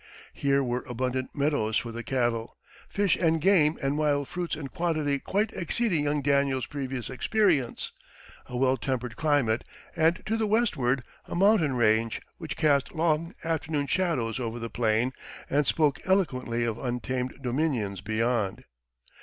Here 0.33 0.63
were 0.63 0.83
abundant 0.89 1.35
meadows 1.35 1.77
for 1.77 1.91
the 1.91 2.01
cattle, 2.01 2.57
fish 2.89 3.15
and 3.15 3.39
game 3.39 3.77
and 3.83 3.99
wild 3.99 4.27
fruits 4.27 4.55
in 4.55 4.69
quantity 4.69 5.19
quite 5.19 5.53
exceeding 5.53 6.05
young 6.05 6.23
Daniel's 6.23 6.65
previous 6.65 7.07
experience, 7.07 7.91
a 8.47 8.57
well 8.57 8.77
tempered 8.77 9.15
climate, 9.15 9.63
and 9.95 10.23
to 10.25 10.37
the 10.37 10.47
westward 10.47 11.03
a 11.25 11.35
mountain 11.35 11.73
range 11.75 12.19
which 12.39 12.57
cast 12.57 12.95
long 12.95 13.35
afternoon 13.43 13.85
shadows 13.85 14.39
over 14.39 14.57
the 14.57 14.71
plain 14.71 15.13
and 15.51 15.67
spoke 15.67 15.99
eloquently 16.03 16.65
of 16.65 16.79
untamed 16.79 17.35
dominions 17.39 18.01
beyond. 18.01 18.63